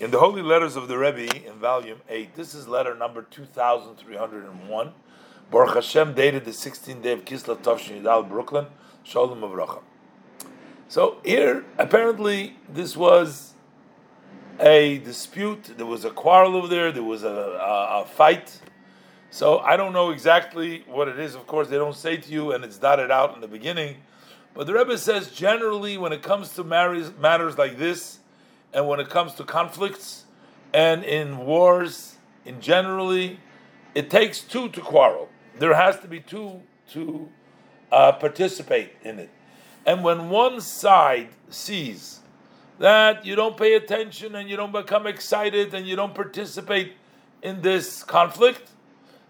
[0.00, 4.94] In the Holy Letters of the Rebbe in volume 8, this is letter number 2301,
[5.50, 8.64] Baruch Hashem, dated the 16th day of Kislev Tovshin Yidal, Brooklyn,
[9.02, 9.82] Shalom Avracha.
[10.88, 13.52] So here, apparently, this was
[14.58, 18.58] a dispute, there was a quarrel over there, there was a, a, a fight.
[19.30, 21.34] So I don't know exactly what it is.
[21.34, 23.96] Of course, they don't say to you, and it's dotted out in the beginning.
[24.54, 28.19] But the Rebbe says generally, when it comes to matters like this,
[28.72, 30.24] and when it comes to conflicts
[30.72, 33.38] and in wars in generally,
[33.94, 35.28] it takes two to quarrel.
[35.58, 37.28] There has to be two to
[37.92, 39.30] uh, participate in it.
[39.84, 42.20] And when one side sees
[42.78, 46.94] that you don't pay attention and you don't become excited and you don't participate
[47.42, 48.70] in this conflict,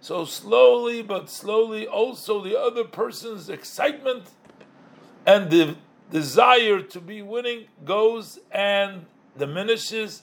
[0.00, 4.30] so slowly but slowly also the other person's excitement
[5.26, 5.76] and the
[6.10, 10.22] desire to be winning goes and diminishes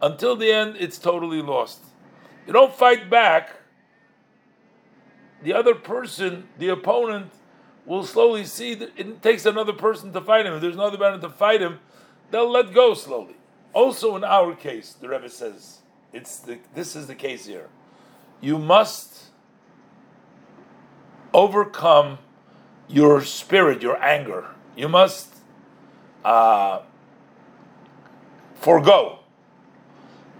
[0.00, 1.80] until the end it's totally lost.
[2.46, 3.50] You don't fight back,
[5.42, 7.32] the other person, the opponent,
[7.84, 10.54] will slowly see that it takes another person to fight him.
[10.54, 11.78] If there's another man to fight him,
[12.30, 13.36] they'll let go slowly.
[13.72, 15.78] Also, in our case, the Rebbe says,
[16.12, 17.68] it's the, this is the case here.
[18.40, 19.24] You must
[21.32, 22.18] overcome
[22.88, 24.46] your spirit, your anger.
[24.76, 25.34] You must
[26.24, 26.80] uh,
[28.60, 29.18] forego.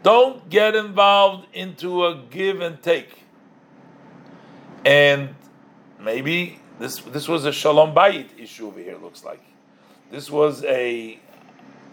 [0.03, 3.25] Don't get involved into a give and take.
[4.85, 5.35] And
[6.01, 8.97] maybe this this was a shalom bayit issue over here.
[8.97, 9.43] Looks like
[10.11, 11.19] this was a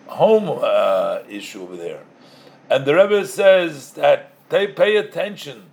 [0.08, 2.04] home uh, issue over there,
[2.70, 5.64] and the Rebbe says that they pay attention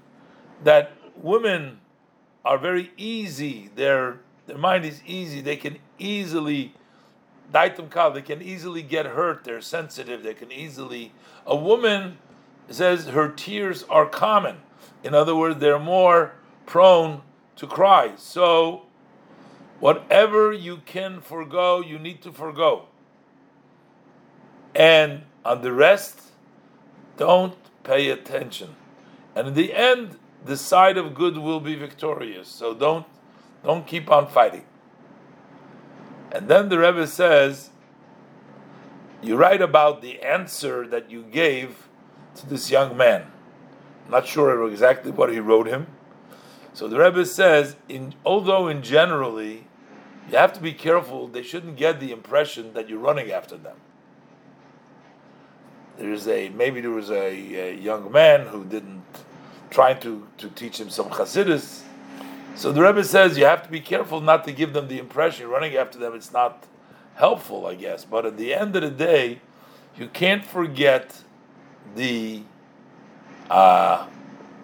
[0.64, 1.78] that women
[2.44, 3.70] are very easy.
[3.74, 5.40] Their their mind is easy.
[5.42, 6.74] They can easily
[7.52, 8.10] daitum kal.
[8.10, 9.44] They can easily get hurt.
[9.44, 10.22] They're sensitive.
[10.22, 11.12] They can easily.
[11.46, 12.18] A woman
[12.68, 14.58] says her tears are common.
[15.04, 16.32] In other words, they're more
[16.66, 17.22] prone
[17.56, 18.12] to cry.
[18.16, 18.82] So,
[19.80, 22.86] whatever you can forego, you need to forego.
[24.74, 26.20] And on the rest,
[27.16, 28.76] don't pay attention.
[29.34, 32.48] And in the end, the side of good will be victorious.
[32.48, 33.06] So don't
[33.64, 34.64] don't keep on fighting.
[36.32, 37.70] And then the Rebbe says,
[39.22, 41.86] you write about the answer that you gave
[42.36, 43.30] to this young man.
[44.06, 45.86] I'm not sure exactly what he wrote him.
[46.72, 49.66] So the Rebbe says, in, although in generally,
[50.30, 53.76] you have to be careful, they shouldn't get the impression that you're running after them.
[55.98, 59.02] There's a maybe there was a, a young man who didn't
[59.70, 61.82] trying to, to teach him some Hasidus,
[62.54, 65.48] so the Rebbe says you have to be careful not to give them the impression
[65.48, 66.14] running after them.
[66.14, 66.66] It's not
[67.14, 68.04] helpful, I guess.
[68.04, 69.40] But at the end of the day,
[69.96, 71.22] you can't forget
[71.94, 72.42] the
[73.50, 74.06] uh,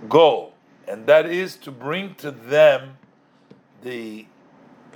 [0.08, 0.54] goal,
[0.86, 2.96] and that is to bring to them
[3.82, 4.26] the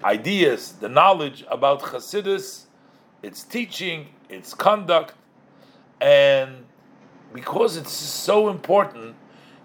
[0.04, 2.64] ideas, the knowledge about Hasidus,
[3.22, 5.14] its teaching, its conduct,
[6.00, 6.64] and
[7.32, 9.14] because it's so important,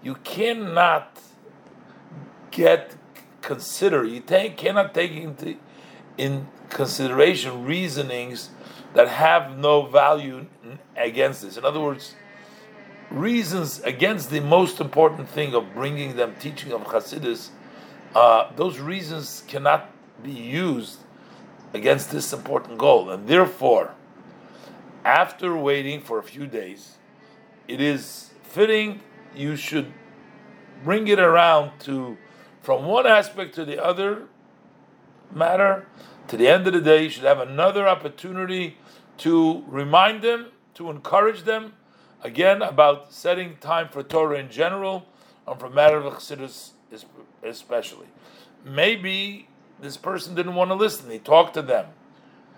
[0.02, 1.18] you cannot
[2.50, 2.94] get
[3.48, 5.56] consider, you take, cannot take into
[6.18, 8.50] in consideration reasonings
[8.92, 10.46] that have no value
[10.94, 11.56] against this.
[11.56, 12.14] In other words,
[13.10, 17.48] reasons against the most important thing of bringing them teaching of Hasidus,
[18.14, 19.90] uh, those reasons cannot
[20.22, 20.98] be used
[21.72, 23.08] against this important goal.
[23.08, 23.94] And therefore,
[25.06, 26.98] after waiting for a few days,
[27.66, 29.00] it is fitting
[29.34, 29.90] you should
[30.84, 32.18] bring it around to
[32.62, 34.24] from one aspect to the other
[35.32, 35.86] matter,
[36.28, 38.76] to the end of the day, you should have another opportunity
[39.18, 41.74] to remind them, to encourage them,
[42.22, 45.06] again, about setting time for Torah in general,
[45.46, 46.72] and for matter of Chassidus
[47.42, 48.06] especially.
[48.64, 49.48] Maybe
[49.80, 51.86] this person didn't want to listen, he talked to them.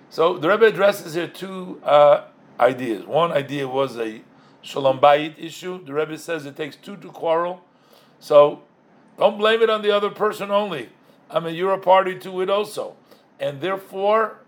[0.08, 2.24] So the Rebbe addresses here two uh,
[2.58, 3.06] ideas.
[3.06, 4.22] One idea was a
[4.62, 5.84] Shalom Bayit issue.
[5.84, 7.62] The Rebbe says it takes two to quarrel.
[8.18, 8.62] So
[9.20, 10.88] don't blame it on the other person only.
[11.28, 12.96] I mean, you're a party to it also.
[13.38, 14.38] And therefore,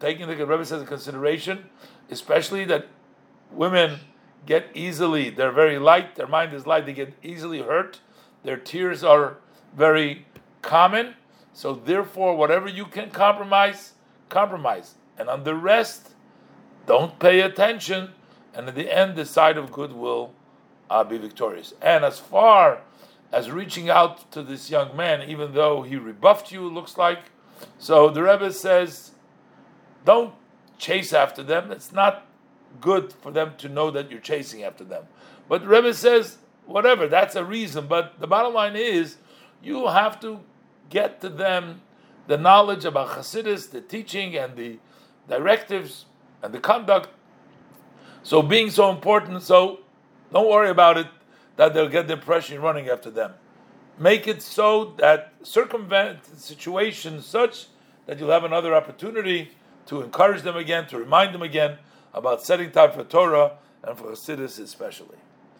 [0.00, 1.68] taking the Rebbe says in consideration,
[2.10, 2.86] especially that
[3.50, 4.00] women
[4.46, 8.00] get easily, they're very light, their mind is light, they get easily hurt,
[8.44, 9.36] their tears are
[9.76, 10.24] very
[10.62, 11.16] common.
[11.52, 13.92] So therefore, whatever you can compromise,
[14.30, 14.94] compromise.
[15.18, 16.14] And on the rest,
[16.86, 18.12] don't pay attention.
[18.54, 20.32] And at the end, the side of good will
[20.88, 21.74] uh, be victorious.
[21.82, 22.80] And as far
[23.32, 27.30] as reaching out to this young man, even though he rebuffed you, looks like.
[27.78, 29.12] So the Rebbe says,
[30.04, 30.34] don't
[30.78, 31.70] chase after them.
[31.70, 32.26] It's not
[32.80, 35.04] good for them to know that you're chasing after them.
[35.48, 37.86] But the Rebbe says, whatever, that's a reason.
[37.86, 39.16] But the bottom line is,
[39.62, 40.40] you have to
[40.90, 41.80] get to them
[42.26, 44.78] the knowledge about Hasidus, the teaching and the
[45.28, 46.06] directives
[46.42, 47.08] and the conduct.
[48.22, 49.80] So being so important, so
[50.32, 51.06] don't worry about it
[51.56, 52.08] that they'll get
[52.54, 53.32] you're running after them.
[53.98, 57.66] Make it so that circumvent the situation such
[58.06, 59.52] that you'll have another opportunity
[59.86, 61.78] to encourage them again, to remind them again
[62.12, 63.52] about setting time for Torah
[63.82, 65.18] and for Hasidus especially.